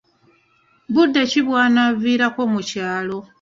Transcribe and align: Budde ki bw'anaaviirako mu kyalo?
Budde 0.93 1.21
ki 1.31 1.41
bw'anaaviirako 1.45 2.41
mu 2.53 2.61
kyalo? 2.69 3.17